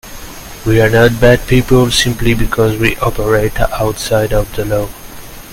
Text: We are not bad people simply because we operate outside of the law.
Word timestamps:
We 0.65 0.81
are 0.81 0.89
not 0.89 1.21
bad 1.21 1.45
people 1.47 1.91
simply 1.91 2.33
because 2.33 2.75
we 2.79 2.97
operate 2.97 3.59
outside 3.59 4.33
of 4.33 4.51
the 4.55 4.65
law. 4.65 4.89